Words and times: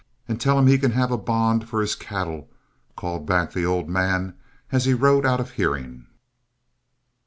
And 0.27 0.41
tell 0.41 0.57
him 0.57 0.65
he 0.65 0.79
can 0.79 0.93
have 0.93 1.11
a 1.11 1.15
bond 1.19 1.69
for 1.69 1.79
his 1.79 1.93
cattle," 1.93 2.49
called 2.95 3.27
back 3.27 3.51
the 3.53 3.67
old 3.67 3.87
man 3.87 4.33
as 4.71 4.85
he 4.85 4.95
rode 4.95 5.27
out 5.27 5.39
of 5.39 5.51
hearing. 5.51 6.07